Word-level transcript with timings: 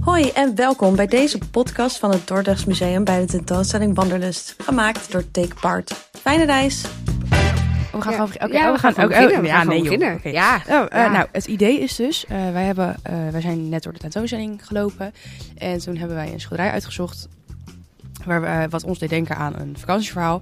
Hoi 0.00 0.28
en 0.30 0.54
welkom 0.54 0.96
bij 0.96 1.06
deze 1.06 1.38
podcast 1.50 1.98
van 1.98 2.10
het 2.10 2.26
Dordrechts 2.26 2.64
Museum 2.64 3.04
bij 3.04 3.20
de 3.20 3.26
tentoonstelling 3.26 3.94
Wanderlust, 3.94 4.54
gemaakt 4.58 5.12
door 5.12 5.30
Take 5.30 5.54
Part. 5.60 5.92
Fijne 6.20 6.44
reis! 6.44 6.82
We 7.92 8.00
gaan 8.00 8.12
Ja. 8.12 8.18
gewoon... 8.26 8.32
Oké, 8.34 8.56
Ja, 8.56 8.66
oh, 8.68 8.72
we 8.72 8.78
gaan 8.78 8.92
gewoon 8.92 9.04
ook- 9.10 9.16
beginnen. 9.16 9.36
oh, 9.36 9.40
We 9.42 9.46
ja, 9.46 9.56
gaan 9.56 9.66
nee, 9.66 9.76
joh. 9.76 9.84
beginnen. 9.84 10.14
Oké. 10.16 10.28
Ja. 10.28 10.62
Oh, 10.68 10.80
eh, 10.82 10.86
Ja. 10.90 11.08
Nou, 11.12 11.26
het 11.32 11.46
idee 11.46 11.80
is 11.80 11.96
dus... 11.96 12.26
eh, 12.26 12.50
wij, 12.52 12.64
hebben, 12.64 12.96
eh, 13.02 13.28
wij 13.30 13.40
zijn 13.40 13.68
net 13.68 13.82
door 13.82 13.92
de 13.92 13.98
tentoonstelling 13.98 14.66
gelopen. 14.66 15.12
En 15.58 15.78
toen 15.78 15.96
hebben 15.96 16.16
wij 16.16 16.32
een 16.32 16.40
schilderij 16.40 16.70
uitgezocht... 16.72 17.28
Waar 18.24 18.40
we, 18.40 18.66
wat 18.70 18.84
ons 18.84 18.98
deed 18.98 19.08
denken 19.10 19.36
aan 19.36 19.54
een 19.56 19.76
vakantieverhaal. 19.78 20.40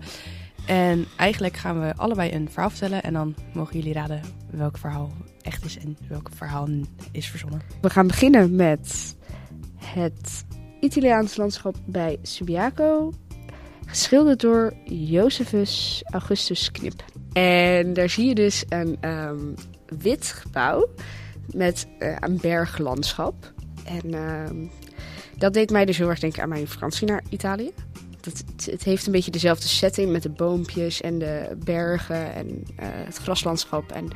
En 0.66 1.06
eigenlijk 1.16 1.56
gaan 1.56 1.80
we 1.80 1.92
allebei 1.96 2.32
een 2.32 2.48
verhaal 2.52 2.70
vertellen. 2.70 3.02
En 3.02 3.12
dan 3.12 3.34
mogen 3.52 3.78
jullie 3.78 3.92
raden 3.92 4.20
welk 4.50 4.78
verhaal 4.78 5.10
echt 5.48 5.64
is 5.64 5.78
en 5.78 5.96
welk 6.08 6.28
verhaal 6.34 6.68
is 7.12 7.28
verzonnen. 7.28 7.60
We 7.80 7.90
gaan 7.90 8.06
beginnen 8.06 8.56
met 8.56 9.16
het 9.76 10.44
Italiaans 10.80 11.36
landschap 11.36 11.76
bij 11.84 12.18
Subiaco. 12.22 13.12
Geschilderd 13.86 14.40
door 14.40 14.72
Josephus 14.84 16.02
Augustus 16.10 16.70
Knip. 16.70 17.04
En 17.32 17.92
daar 17.92 18.10
zie 18.10 18.26
je 18.26 18.34
dus 18.34 18.64
een 18.68 18.96
ehm, 19.00 19.54
wit 19.98 20.32
gebouw 20.32 20.88
met 21.54 21.86
eh, 21.98 22.16
een 22.20 22.38
berglandschap. 22.40 23.52
En 23.84 24.14
ehm, 24.14 24.66
dat 25.36 25.52
deed 25.52 25.70
mij 25.70 25.84
dus 25.84 25.98
heel 25.98 26.08
erg 26.08 26.20
denken 26.20 26.42
aan 26.42 26.48
mijn 26.48 26.68
vakantie 26.68 27.06
naar 27.06 27.22
Italië. 27.28 27.72
Dat, 28.20 28.44
het, 28.70 28.84
heeft 28.84 29.06
een 29.06 29.12
beetje 29.12 29.30
dezelfde 29.30 29.68
setting 29.68 30.12
met 30.12 30.22
de 30.22 30.28
boompjes 30.28 31.00
en 31.00 31.18
de 31.18 31.56
bergen 31.64 32.34
en 32.34 32.64
eh, 32.76 32.86
het 32.90 33.16
graslandschap. 33.16 33.92
En 33.92 34.08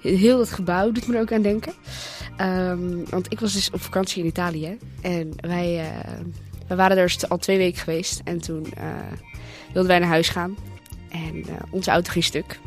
heel 0.00 0.36
dat 0.38 0.50
gebouw 0.50 0.92
doet 0.92 1.06
me 1.06 1.14
er 1.14 1.20
ook 1.20 1.32
aan 1.32 1.42
denken. 1.42 1.72
Ehm, 2.36 3.04
want 3.10 3.32
ik 3.32 3.40
was 3.40 3.52
dus 3.52 3.70
op 3.70 3.80
vakantie 3.80 4.22
in 4.22 4.28
Italië. 4.28 4.78
En 5.00 5.32
wij, 5.36 5.78
eh, 5.80 6.20
we 6.68 6.74
waren 6.74 6.96
er 6.96 7.06
dus 7.06 7.28
al 7.28 7.38
twee 7.38 7.58
weken 7.58 7.80
geweest. 7.80 8.20
En 8.24 8.40
toen 8.40 8.72
eh, 8.76 8.84
wilden 9.72 9.90
wij 9.90 9.98
naar 9.98 10.08
huis 10.08 10.28
gaan. 10.28 10.56
En 11.10 11.44
onze 11.70 11.90
auto 11.90 12.10
ging 12.10 12.24
stuk. 12.24 12.58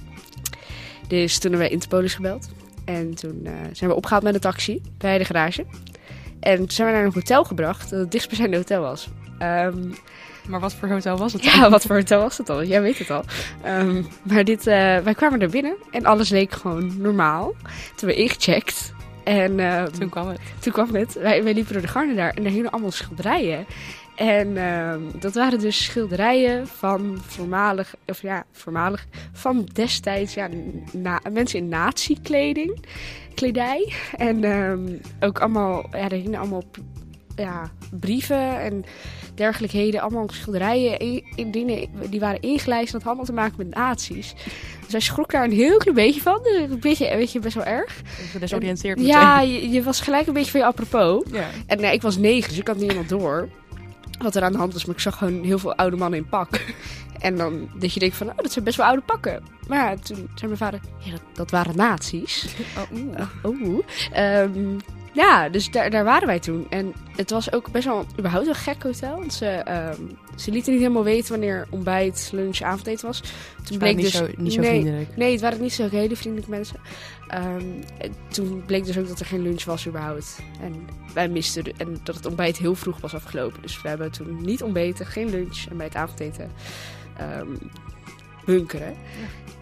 Dus 1.08 1.34
toen 1.34 1.42
hebben 1.42 1.60
wij 1.60 1.70
Interpolis 1.70 2.14
gebeld. 2.14 2.50
En 2.86 3.16
toen 3.16 3.48
zijn 3.72 3.90
we 3.90 3.96
opgehaald 3.96 4.24
met 4.24 4.34
een 4.34 4.40
taxi 4.40 4.82
bij 4.98 5.18
de 5.18 5.26
garage. 5.26 5.66
En 6.40 6.58
toen 6.58 6.72
zijn 6.72 6.88
we 6.88 6.94
naar 6.94 7.06
een 7.06 7.14
hotel 7.14 7.44
gebracht. 7.44 7.90
Dat 7.90 8.00
het 8.00 8.12
dichtstbijzijnde 8.12 8.58
hotel 8.58 8.82
was. 8.82 9.10
Ehm, 9.38 9.78
Maar 10.48 10.60
wat 10.60 10.74
voor 10.74 10.88
hotel 10.90 11.18
was 11.18 11.34
het 11.34 11.44
ja, 11.44 11.70
wat 11.70 11.86
voor 11.86 11.96
hotel 11.96 12.22
was 12.22 12.38
het 12.38 12.50
al? 12.50 12.64
Jij 12.64 12.82
weet 12.82 12.98
het 12.98 13.10
al. 13.10 13.24
Ehm, 13.64 14.04
maar 14.24 14.44
dit, 14.44 14.68
eh, 14.68 14.98
wij 14.98 15.14
kwamen 15.16 15.42
er 15.42 15.50
binnen 15.50 15.76
en 15.92 16.06
alles 16.06 16.30
leek 16.30 16.52
gewoon 16.52 17.02
normaal. 17.02 17.54
Toen 17.96 18.10
we 18.10 18.16
ingecheckt. 18.16 18.94
En 19.24 19.60
ehm, 19.60 19.92
Toen 19.92 20.10
kwam 20.10 20.28
het. 20.28 20.40
toen 20.60 20.74
kwam 20.74 20.96
het. 20.96 21.14
Wij, 21.14 21.44
wij 21.44 21.54
liepen 21.54 21.74
door 21.74 21.82
de 21.82 21.88
gangen 21.88 22.16
daar 22.16 22.34
en 22.34 22.46
er 22.46 22.52
hingen 22.52 22.70
allemaal 22.72 22.92
schilderijen. 22.92 23.66
En 24.16 24.58
dat 25.20 25.34
waren 25.34 25.60
dus 25.60 25.84
schilderijen 25.84 26.68
van 26.68 27.18
voormalig, 27.26 27.96
of 28.08 28.22
ja, 28.22 28.44
voormalig, 28.52 29.06
van 29.32 29.68
destijds, 29.74 30.34
ja, 30.34 30.50
na, 30.92 31.22
mensen 31.32 31.60
in 31.60 31.68
nazi-kleding, 31.70 32.86
kledij. 33.34 33.94
En 34.18 35.02
ook 35.20 35.40
allemaal, 35.40 35.86
ja, 35.92 36.10
er 36.10 36.12
hingen 36.12 36.40
allemaal 36.40 36.64
ja, 37.36 37.72
brieven 38.00 38.60
en 38.60 38.86
dergelijkheden, 39.36 40.02
allemaal 40.02 40.30
schilderijen 40.32 41.00
in, 41.00 41.24
in 41.36 41.52
dingen 41.52 41.88
die 42.10 42.20
waren 42.20 42.42
ingelijst. 42.42 42.92
Dat 42.92 43.02
had 43.02 43.08
allemaal 43.08 43.26
te 43.26 43.34
maken 43.34 43.54
met 43.58 43.76
nazi's. 43.76 44.34
Dus 44.84 44.92
hij 44.92 45.00
schrok 45.00 45.32
daar 45.32 45.44
een 45.44 45.52
heel 45.52 45.78
klein 45.78 45.96
beetje 45.96 46.22
van. 46.22 46.40
Dus 46.44 46.70
Een 46.70 46.80
beetje, 46.80 47.16
weet 47.16 47.32
je, 47.32 47.40
best 47.40 47.56
wel 47.56 47.66
erg. 47.66 48.02
Gedesoriënteerd 48.32 49.00
Ja, 49.02 49.42
je, 49.42 49.70
je 49.70 49.84
was 49.84 50.02
gelijk 50.02 50.28
een 50.28 50.34
beetje 50.34 50.52
van 50.52 50.60
je 50.60 50.66
apropos. 50.66 51.24
ja. 51.32 51.48
En 51.68 51.80
nee, 51.82 51.94
ik 51.94 52.02
was 52.02 52.18
negen, 52.18 52.50
dus 52.50 52.60
ik 52.60 52.68
had 52.68 52.78
niet 52.78 52.92
helemaal 52.92 53.20
door 53.20 53.50
wat 54.20 54.36
er 54.36 54.44
aan 54.44 54.52
de 54.52 54.58
hand 54.58 54.74
was. 54.74 54.86
Maar 54.86 54.96
ik 54.96 55.02
zag 55.02 55.18
gewoon 55.18 55.44
heel 55.44 55.60
veel 55.60 55.76
oude 55.76 55.98
mannen 55.98 56.20
in 56.20 56.30
pak. 56.30 56.50
En 57.20 57.36
dan 57.36 57.70
dat 57.80 57.94
je 57.94 58.00
denkt 58.00 58.16
van, 58.16 58.30
oh, 58.30 58.38
dat 58.38 58.52
zijn 58.52 58.66
best 58.66 58.78
wel 58.78 58.86
oude 58.86 59.02
pakken. 59.02 59.44
Maar 59.68 59.90
ja, 59.90 59.96
toen 59.96 60.16
zei 60.16 60.28
mijn 60.46 60.58
vader, 60.58 60.80
ja, 61.00 61.12
dat, 61.12 61.22
dat 61.34 61.52
waren 61.52 61.76
nazi's. 61.76 62.46
Oh, 62.78 62.98
oeh. 63.00 63.20
Oh, 63.44 63.62
oeh. 63.62 63.86
Ehm, 64.12 64.78
ja, 65.16 65.50
dus 65.50 65.72
daar, 65.72 65.90
daar 65.90 66.04
waren 66.04 66.28
wij 66.28 66.40
toen. 66.40 66.66
En 66.70 66.94
het 67.16 67.30
was 67.30 67.52
ook 67.54 67.72
best 67.72 67.86
wel 67.86 68.06
überhaupt 68.18 68.48
een 68.48 68.56
gek 68.56 68.84
hotel. 68.84 69.18
Want 69.20 69.34
ze, 69.34 69.46
ehm, 69.46 70.02
ze 70.36 70.52
lieten 70.52 70.72
niet 70.72 70.82
helemaal 70.82 71.04
weten 71.04 71.32
wanneer 71.32 71.68
ontbijt, 71.70 72.30
lunch, 72.34 72.62
avondeten 72.62 73.06
was. 73.08 73.24
Toen 73.64 73.78
bleek 73.78 73.96
niet 73.96 74.06
dus... 74.06 74.16
zo, 74.16 74.28
niet 74.38 74.54
zo 74.54 74.60
nee, 74.62 74.70
vriendelijk. 74.70 75.18
Nee, 75.18 75.32
het 75.32 75.42
waren 75.42 75.62
niet 75.62 75.74
zo 75.74 75.90
hele 75.90 76.16
vriendelijke 76.16 76.52
mensen. 76.52 76.80
Ehm, 77.28 77.66
en 77.98 78.14
toen 78.28 78.64
bleek 78.66 78.86
dus 78.86 78.98
ook 78.98 79.08
dat 79.08 79.20
er 79.20 79.26
geen 79.26 79.42
lunch 79.42 79.64
was 79.64 79.88
überhaupt. 79.88 80.40
En 80.62 80.88
wij 81.14 81.30
misten 81.30 81.64
de- 81.64 81.74
en 81.78 81.98
dat 82.04 82.16
het 82.16 82.26
ontbijt 82.26 82.58
heel 82.58 82.76
vroeg 82.76 83.00
was 83.00 83.14
afgelopen. 83.16 83.62
Dus 83.62 83.82
we 83.82 83.88
hebben 83.88 84.12
toen 84.12 84.42
niet 84.42 84.64
ontbeten, 84.64 85.06
geen 85.06 85.30
lunch. 85.30 85.66
En 85.70 85.78
bij 85.78 85.86
het 85.86 85.96
avondeten 85.96 86.52
ehm 87.18 87.48
bunkeren. 88.46 88.96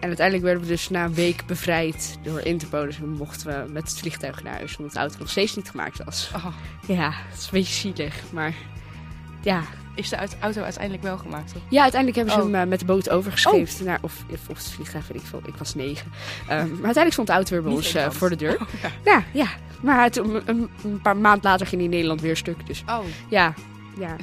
En 0.04 0.10
uiteindelijk 0.10 0.46
werden 0.46 0.62
we 0.62 0.68
dus 0.68 0.88
na 0.88 1.04
een 1.04 1.14
week 1.14 1.46
bevrijd 1.46 2.18
door 2.22 2.40
Interpol. 2.40 2.84
Dus 2.84 2.98
mochten 2.98 3.46
we 3.46 3.72
met 3.72 3.82
het 3.88 3.98
vliegtuig 3.98 4.42
naar 4.42 4.52
huis, 4.54 4.76
omdat 4.76 4.92
de 4.92 4.98
auto 4.98 5.18
nog 5.18 5.30
steeds 5.30 5.56
niet 5.56 5.70
gemaakt 5.70 6.04
was. 6.04 6.30
Oh. 6.34 6.46
Ja, 6.86 7.10
het 7.12 7.38
is 7.38 7.44
een 7.44 7.48
beetje 7.52 7.74
zielig, 7.74 8.14
maar 8.32 8.54
ja. 9.42 9.62
Is 9.94 10.08
de 10.08 10.16
auto 10.40 10.62
uiteindelijk 10.62 11.02
wel 11.02 11.18
gemaakt? 11.18 11.52
Ja, 11.68 11.82
uiteindelijk 11.82 12.16
hebben 12.16 12.34
ze 12.34 12.46
Oh. 12.46 12.52
hem 12.52 12.62
eh, 12.62 12.68
met 12.68 12.78
de 12.80 12.84
boot 12.84 13.10
overgescheept. 13.10 13.80
Naar, 13.84 13.98
of, 14.02 14.24
of 14.48 14.58
het 14.58 14.68
vliegtuig, 14.70 15.08
weet 15.08 15.20
ik 15.20 15.26
veel. 15.26 15.42
Ik 15.46 15.56
was 15.56 15.74
negen. 15.74 16.06
Ehm, 16.40 16.48
maar 16.48 16.66
uiteindelijk 16.68 17.12
stond 17.12 17.26
de 17.26 17.32
auto 17.34 17.50
weer 17.50 17.62
bij 17.62 17.70
Niet 17.72 17.80
ons 17.80 17.94
eh, 17.94 18.10
voor 18.10 18.28
de 18.30 18.36
deur. 18.36 18.60
Oh, 18.60 18.68
ja. 18.82 18.90
Ja, 19.04 19.24
ja. 19.32 19.46
Maar 19.80 20.10
toen, 20.10 20.42
een, 20.44 20.68
een 20.84 21.00
paar 21.00 21.16
maand 21.16 21.44
later 21.44 21.66
ging 21.66 21.76
die 21.80 21.90
in 21.90 21.94
Nederland 21.94 22.20
weer 22.20 22.36
stuk. 22.36 22.66
Dus 22.66 22.82
Oh, 22.88 22.98
ja, 23.28 23.54
ja. 23.98 24.16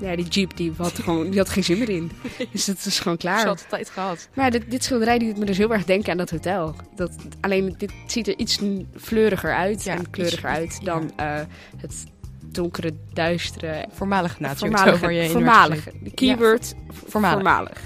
Ja, 0.00 0.16
die 0.16 0.24
jeep 0.26 0.56
die 0.56 0.72
had, 0.76 0.98
gewoon, 0.98 1.30
die 1.30 1.38
had 1.38 1.48
geen 1.48 1.64
zin 1.64 1.78
meer 1.78 1.88
in. 1.88 2.10
Dus 2.52 2.64
dat 2.64 2.84
is 2.84 3.00
gewoon 3.00 3.16
klaar. 3.16 3.40
ze 3.40 3.46
had 3.46 3.58
de 3.58 3.64
tijd 3.68 3.88
gehad. 3.90 4.28
Maar 4.34 4.50
dit, 4.50 4.70
dit 4.70 4.84
schilderij 4.84 5.18
doet 5.18 5.38
me 5.38 5.44
dus 5.44 5.58
heel 5.58 5.72
erg 5.72 5.84
denken 5.84 6.10
aan 6.10 6.16
dat 6.16 6.30
hotel. 6.30 6.74
Dat, 6.94 7.12
alleen 7.40 7.74
dit 7.78 7.92
ziet 8.06 8.28
er 8.28 8.36
iets 8.38 8.58
fleuriger 8.96 9.54
uit 9.54 9.84
Ja, 9.84 9.94
en 9.96 10.10
kleuriger 10.10 10.62
iets- 10.62 10.78
uit 10.78 10.84
dan 10.84 11.10
eh, 11.16 11.40
het 11.76 12.04
donkere, 12.46 12.92
duistere, 13.12 13.86
Voormalig 13.92 14.36
voormalige, 14.54 14.98
waar 15.00 15.12
je 15.12 15.22
in 15.22 15.30
voormalige. 15.30 15.92
De 16.02 16.10
keyword 16.10 16.74
voormalig. 17.06 17.34
voormalig. 17.34 17.80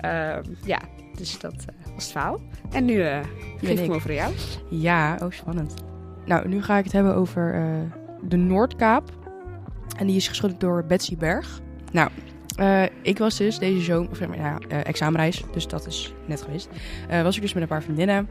Ja. 0.00 0.40
ja, 0.64 0.80
dus 1.16 1.38
dat 1.38 1.54
eh, 1.54 1.92
was 1.94 2.02
het 2.04 2.12
verhaal. 2.12 2.40
En 2.70 2.84
nu 2.84 3.02
eh 3.02 3.18
geef 3.60 3.70
ik 3.70 3.78
hem 3.78 3.92
over 3.92 4.12
jou. 4.12 4.32
Ja, 4.70 5.18
oh 5.22 5.30
spannend. 5.30 5.74
Nou, 6.26 6.48
nu 6.48 6.62
ga 6.62 6.76
ik 6.78 6.84
het 6.84 6.92
hebben 6.92 7.14
over 7.14 7.54
de 8.22 8.36
Noordkaap. 8.36 9.10
En 9.96 10.06
die 10.06 10.16
is 10.16 10.28
geschilderd 10.28 10.60
door 10.60 10.84
Betsy 10.84 11.16
Berg. 11.16 11.60
Nou, 11.92 12.10
eh, 12.56 12.82
ik 13.02 13.18
was 13.18 13.36
dus 13.36 13.58
deze 13.58 13.80
zomer, 13.80 14.10
of 14.10 14.26
maar, 14.26 14.36
ja, 14.36 14.58
eh, 14.68 14.86
examenreis, 14.86 15.42
dus 15.52 15.66
dat 15.66 15.86
is 15.86 16.12
net 16.26 16.42
geweest. 16.42 16.68
Eh, 17.08 17.22
was 17.22 17.36
ik 17.36 17.42
dus 17.42 17.52
met 17.52 17.62
een 17.62 17.68
paar 17.68 17.82
vriendinnen. 17.82 18.28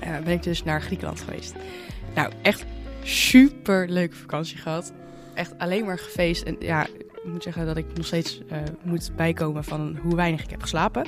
Eh, 0.00 0.10
ben 0.24 0.32
ik 0.32 0.42
dus 0.42 0.64
naar 0.64 0.82
Griekenland 0.82 1.20
geweest. 1.20 1.54
Nou, 2.14 2.32
echt 2.42 2.64
super 3.02 3.88
leuke 3.88 4.16
vakantie 4.16 4.56
gehad. 4.56 4.92
Echt 5.34 5.58
alleen 5.58 5.84
maar 5.84 5.98
gefeest. 5.98 6.42
En 6.42 6.56
ja, 6.58 6.86
ik 6.86 7.24
moet 7.24 7.42
zeggen 7.42 7.66
dat 7.66 7.76
ik 7.76 7.86
nog 7.94 8.06
steeds 8.06 8.42
eh, 8.48 8.58
moet 8.82 9.10
bijkomen 9.16 9.64
van 9.64 9.98
hoe 10.02 10.16
weinig 10.16 10.42
ik 10.42 10.50
heb 10.50 10.62
geslapen. 10.62 11.06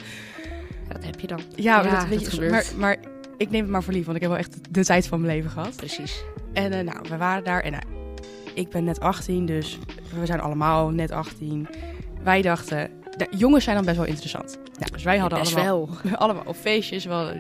Dat 0.88 1.04
heb 1.04 1.20
je 1.20 1.26
dan. 1.26 1.40
Ja, 1.54 1.84
Ja, 1.84 1.98
dat, 1.98 2.08
weet 2.08 2.20
je, 2.20 2.30
gebeurt. 2.30 2.52
maar, 2.52 2.64
maar 2.78 2.96
ik 3.36 3.50
neem 3.50 3.62
het 3.62 3.70
maar 3.70 3.82
voor 3.82 3.92
lief, 3.92 4.04
want 4.04 4.16
ik 4.16 4.22
heb 4.22 4.30
wel 4.30 4.40
echt 4.40 4.58
de 4.70 4.84
tijd 4.84 5.06
van 5.06 5.20
mijn 5.20 5.32
leven 5.36 5.50
gehad. 5.50 5.76
Precies. 5.76 6.24
En 6.52 6.72
eh, 6.72 6.84
nou, 6.84 7.08
we 7.08 7.16
waren 7.16 7.44
daar 7.44 7.60
en 7.60 7.74
ik 8.55 8.69
ben 8.69 8.84
net 8.84 9.00
18, 9.00 9.47
dus 9.47 9.78
we 10.21 10.27
zijn 10.27 10.41
allemaal 10.41 10.91
net 10.91 11.11
18. 11.11 11.69
Wij 12.22 12.43
dachten, 12.43 12.91
jongens 13.31 13.65
zijn 13.65 13.77
dan 13.77 13.84
best 13.84 13.97
wel 13.97 14.06
interessant. 14.06 14.59
Nou, 14.78 14.93
dus 14.93 15.03
wij 15.03 15.19
hadden 15.19 15.38
Best 15.38 15.56
allemaal, 15.56 15.88
wel. 16.03 16.16
allemaal 16.22 16.43
op 16.47 16.56
feestjes, 16.56 17.05
wel 17.05 17.33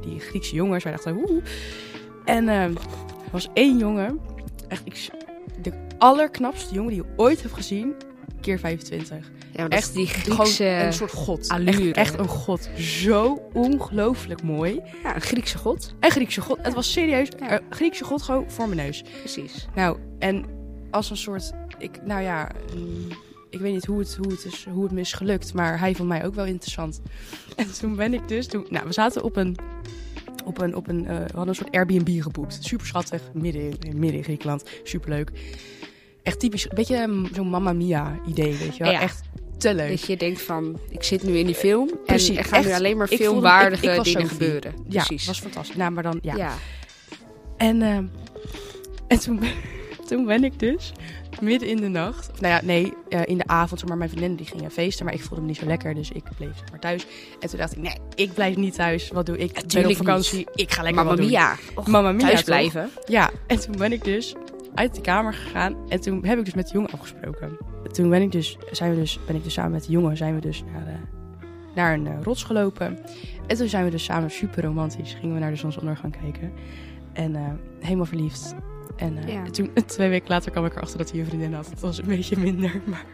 die 0.00 0.20
Griekse 0.20 0.54
jongens. 0.54 0.84
Wij 0.84 0.92
dachten, 0.92 1.14
woe. 1.14 1.42
En 2.24 2.48
eh, 2.48 2.62
er 2.62 2.72
was 3.30 3.48
één 3.52 3.78
jongen, 3.78 4.20
echt 4.68 4.86
ik, 4.86 5.08
de 5.62 5.72
allerknapste 5.98 6.74
jongen 6.74 6.92
die 6.92 7.02
je 7.02 7.08
ooit 7.16 7.42
hebt 7.42 7.54
gezien, 7.54 7.94
keer 8.40 8.58
25. 8.58 9.30
Ja, 9.52 9.60
maar 9.60 9.68
dat 9.68 9.78
Echt 9.78 9.94
die 9.94 10.06
Griekse... 10.06 10.64
een 10.64 10.92
soort 10.92 11.12
god. 11.12 11.48
allure. 11.48 11.92
Echt, 11.92 11.96
echt 11.96 12.18
een 12.18 12.28
god. 12.28 12.68
Zo 12.76 13.48
ongelooflijk 13.52 14.42
mooi. 14.42 14.80
Ja, 15.02 15.14
een 15.14 15.20
Griekse 15.20 15.58
god. 15.58 15.94
Een 16.00 16.10
Griekse 16.10 16.40
god. 16.40 16.58
Het 16.62 16.74
was 16.74 16.92
serieus. 16.92 17.28
Ja. 17.38 17.52
Een 17.52 17.60
Griekse 17.70 18.04
god 18.04 18.22
gewoon 18.22 18.50
voor 18.50 18.68
mijn 18.68 18.86
neus. 18.86 19.02
Precies. 19.20 19.68
Nou, 19.74 19.98
en 20.18 20.44
als 20.90 21.10
een 21.10 21.16
soort. 21.16 21.52
Ik, 21.78 22.02
nou 22.04 22.22
ja, 22.22 22.50
ik 23.50 23.60
weet 23.60 23.72
niet 23.72 23.84
hoe 23.84 23.98
het, 23.98 24.16
hoe, 24.22 24.32
het 24.32 24.44
is, 24.44 24.66
hoe 24.72 24.82
het 24.82 24.92
me 24.92 25.00
is 25.00 25.12
gelukt, 25.12 25.54
maar 25.54 25.78
hij 25.78 25.94
vond 25.94 26.08
mij 26.08 26.26
ook 26.26 26.34
wel 26.34 26.44
interessant. 26.44 27.00
En 27.56 27.72
toen 27.78 27.96
ben 27.96 28.14
ik 28.14 28.28
dus. 28.28 28.46
Toen, 28.46 28.66
nou, 28.70 28.86
we 28.86 28.92
zaten 28.92 29.22
op 29.22 29.36
een. 29.36 29.56
Op 30.44 30.60
een, 30.60 30.74
op 30.76 30.88
een, 30.88 31.06
eh, 31.06 31.16
we 31.16 31.22
hadden 31.22 31.48
een 31.48 31.54
soort 31.54 31.70
Airbnb 31.74 32.22
geboekt. 32.22 32.58
Super 32.60 32.86
schattig, 32.86 33.22
midden 33.32 33.62
in, 33.62 33.98
midden 33.98 34.16
in 34.18 34.24
Griekenland. 34.24 34.64
Super 34.84 35.10
leuk. 35.10 35.30
Echt 36.22 36.40
typisch, 36.40 36.64
een 36.64 36.74
beetje 36.74 37.06
mm, 37.06 37.28
zo'n 37.34 37.48
Mamma 37.48 37.72
Mia 37.72 38.18
idee, 38.26 38.56
weet 38.56 38.76
je 38.76 38.82
wel. 38.82 38.92
Ja. 38.92 39.00
Echt 39.00 39.20
te 39.58 39.74
leuk. 39.74 39.88
Dat 39.90 40.06
je 40.06 40.16
denkt 40.16 40.42
van, 40.42 40.78
ik 40.90 41.02
zit 41.02 41.22
nu 41.22 41.36
in 41.36 41.46
die 41.46 41.54
film. 41.54 41.90
Precies, 42.06 42.28
En 42.28 42.36
er 42.36 42.44
gaan 42.44 42.60
nu 42.62 42.66
echt. 42.68 42.78
alleen 42.78 42.96
maar 42.96 43.06
filmwaardige 43.08 43.90
ik- 43.92 44.04
dingen 44.04 44.28
gebeuren. 44.28 44.74
ja, 44.88 45.04
Precies. 45.04 45.26
was 45.26 45.40
fantastisch. 45.40 45.76
Nou, 45.76 45.90
maar 45.90 46.02
dan, 46.02 46.18
ja. 46.22 46.36
ja. 46.36 46.52
En 47.56 47.82
eh, 47.82 47.96
En 49.06 49.18
toen, 49.20 49.40
toen 50.08 50.24
ben 50.24 50.44
ik 50.44 50.58
dus 50.58 50.92
midden 51.40 51.68
in 51.68 51.76
de 51.76 51.88
nacht, 51.88 52.30
of 52.30 52.40
nou 52.40 52.54
ja, 52.54 52.60
nee, 52.64 52.92
eh, 53.08 53.20
in 53.24 53.38
de 53.38 53.46
avond, 53.46 53.88
maar 53.88 53.96
mijn 53.96 54.10
vriendinnen 54.10 54.38
die 54.38 54.46
gingen 54.46 54.70
feesten, 54.70 55.04
maar 55.04 55.14
ik 55.14 55.22
voelde 55.22 55.40
me 55.40 55.48
niet 55.48 55.56
zo 55.56 55.66
lekker, 55.66 55.94
dus 55.94 56.10
ik 56.10 56.24
bleef 56.36 56.58
zeg 56.58 56.70
maar 56.70 56.80
thuis. 56.80 57.06
En 57.40 57.48
toen 57.48 57.58
dacht 57.58 57.76
ik, 57.76 57.82
nee, 57.82 57.96
ik 58.14 58.34
blijf 58.34 58.56
niet 58.56 58.74
thuis. 58.74 59.08
Wat 59.08 59.26
doe 59.26 59.38
ik? 59.38 59.58
Ik 59.58 59.72
ben 59.72 59.86
op 59.86 59.96
vakantie. 59.96 60.46
Ik 60.54 60.72
ga 60.72 60.82
lekker 60.82 61.04
Mamma 61.04 61.10
wat 61.10 61.16
doen. 61.20 61.26
mia. 61.26 61.56
Och, 61.74 61.86
Mamma 61.86 62.12
mia, 62.12 62.26
thuis 62.26 62.42
blijven. 62.42 62.90
Ja, 63.06 63.30
en 63.46 63.60
toen 63.60 63.76
ben 63.76 63.92
ik 63.92 64.04
dus 64.04 64.34
uit 64.74 64.94
de 64.94 65.00
kamer 65.00 65.34
gegaan 65.34 65.76
en 65.88 66.00
toen 66.00 66.24
heb 66.24 66.38
ik 66.38 66.44
dus 66.44 66.54
met 66.54 66.66
de 66.66 66.72
jongen 66.72 66.90
afgesproken. 66.90 67.56
Toen 67.92 68.10
ben 68.10 68.22
ik 68.22 68.32
dus, 68.32 68.58
zijn 68.70 68.90
we 68.90 68.96
dus, 68.96 69.18
ben 69.26 69.36
ik 69.36 69.44
dus 69.44 69.52
samen 69.52 69.72
met 69.72 69.84
de 69.84 69.92
jongen 69.92 70.16
zijn 70.16 70.34
we 70.34 70.40
dus 70.40 70.64
naar, 70.72 70.86
eh, 70.86 70.94
naar 71.74 71.94
een 71.94 72.06
eh, 72.06 72.22
rots 72.22 72.42
gelopen. 72.42 72.98
En 73.46 73.56
toen 73.56 73.68
zijn 73.68 73.84
we 73.84 73.90
dus 73.90 74.04
samen 74.04 74.30
super 74.30 74.64
romantisch, 74.64 75.16
gingen 75.20 75.34
we 75.34 75.40
naar 75.40 75.50
de 75.50 75.56
zonsondergang 75.56 76.16
kijken. 76.20 76.52
En 77.18 77.36
eh, 77.36 77.42
helemaal 77.80 78.04
verliefd. 78.06 78.54
En 78.96 79.18
eh, 79.18 79.32
Ja. 79.32 79.44
toen, 79.50 79.70
twee 79.86 80.08
weken 80.08 80.28
later 80.28 80.50
kwam 80.50 80.64
ik 80.64 80.76
erachter 80.76 80.98
dat 80.98 81.10
hij 81.10 81.20
een 81.20 81.26
vriendin 81.26 81.52
had. 81.52 81.70
Het 81.70 81.80
was 81.80 81.98
een 81.98 82.04
beetje 82.06 82.38
minder, 82.38 82.80
maar... 82.84 83.04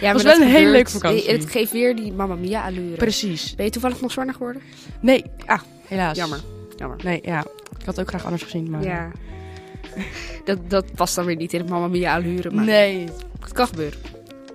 Ja, 0.00 0.12
Was 0.12 0.22
maar 0.22 0.38
wel 0.38 0.46
een 0.46 0.52
hele 0.52 0.70
leuke 0.70 0.90
vakantie. 0.90 1.30
Het 1.30 1.50
geeft 1.50 1.72
weer 1.72 1.96
die 1.96 2.12
Mamma 2.12 2.34
Mia 2.34 2.64
allure. 2.64 2.96
Precies. 2.96 3.54
Ben 3.54 3.64
je 3.64 3.70
toevallig 3.70 4.00
nog 4.00 4.12
zwanger 4.12 4.32
geworden? 4.32 4.62
Nee, 5.00 5.24
ah, 5.46 5.60
helaas. 5.86 6.16
Jammer. 6.16 6.40
Jammer. 6.76 6.98
Nee, 7.04 7.20
ja. 7.24 7.40
Ik 7.78 7.86
had 7.86 7.96
het 7.96 8.00
ook 8.00 8.08
graag 8.08 8.24
anders 8.24 8.42
gezien, 8.42 8.70
maar... 8.70 8.82
Ja. 8.82 9.10
Dat, 10.44 10.70
dat 10.70 10.92
past 10.94 11.14
dan 11.14 11.24
weer 11.24 11.36
niet 11.36 11.52
in 11.52 11.60
het 11.60 11.68
Mamma 11.68 11.88
Mia 11.88 12.14
allure, 12.14 12.50
maar 12.50 12.64
Nee, 12.64 13.08
het 13.40 13.52
kan 13.52 13.66
gebeuren. 13.66 13.98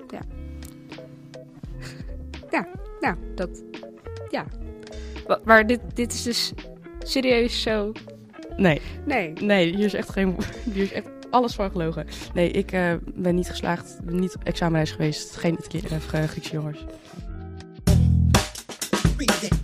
Ja. 0.10 0.20
Ja, 2.52 2.68
nou, 3.00 3.16
dat... 3.36 3.50
Ja. 4.30 4.46
Maar 5.44 5.68
dit, 5.68 5.80
dit 5.94 6.14
is 6.14 6.24
dus 6.24 6.54
serieus 7.00 7.62
zo... 7.62 7.92
nee. 8.58 8.82
Nee. 9.06 9.34
Nee, 9.42 9.76
hier 9.76 9.86
is 9.86 9.94
echt 9.94 10.10
geen. 10.10 10.36
Hier 10.74 10.84
is 10.84 10.92
echt 10.92 11.08
alles 11.30 11.54
van 11.56 11.72
gelogen. 11.72 12.08
Nee, 12.34 12.52
ik 12.52 12.72
eh, 12.72 12.94
ben 13.16 13.36
niet 13.36 13.50
geslaagd, 13.50 13.98
niet 14.04 14.36
op 14.36 14.44
examenreis 14.44 14.92
geweest. 14.92 15.36
Geen 15.36 15.58
Italië- 15.64 16.00
eh, 16.12 16.24
Griekse 16.24 16.52
jongens. 16.52 16.80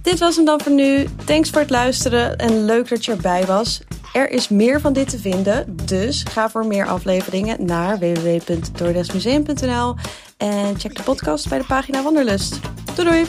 Dit 0.02 0.20
was 0.20 0.36
hem 0.36 0.46
dan 0.46 0.62
voor 0.62 0.72
nu. 0.72 1.06
Thanks 1.26 1.50
voor 1.50 1.62
het 1.62 1.70
luisteren 1.70 2.38
en 2.38 2.66
leuk 2.66 2.90
dat 2.90 3.06
je 3.06 3.12
erbij 3.12 3.46
was. 3.46 3.82
Er 4.14 4.30
is 4.30 4.50
meer 4.50 4.82
van 4.82 4.94
dit 4.94 5.10
te 5.10 5.20
vinden, 5.20 5.76
dus 5.86 6.24
ga 6.24 6.50
voor 6.50 6.66
meer 6.66 6.86
afleveringen 6.88 7.66
naar 7.66 8.00
www.dordrechtsmuseum.nl 8.00 9.96
en 10.38 10.80
check 10.80 10.96
de 10.96 11.04
podcast 11.04 11.50
bij 11.50 11.58
de 11.58 11.66
pagina 11.66 12.04
Wanderlust. 12.04 12.60
Doei 12.96 13.10
doei! 13.10 13.26